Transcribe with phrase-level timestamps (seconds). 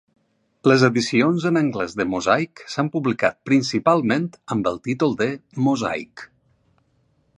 [0.69, 4.27] Les edicions en anglès de "Mosaik" s'han publicat principalment
[4.57, 5.29] amb el títol de
[5.67, 6.27] "Mosaic".